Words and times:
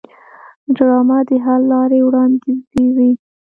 ډرامه 0.75 1.19
د 1.27 1.29
حل 1.43 1.61
لارې 1.73 1.99
وړاندیزوي 2.03 3.11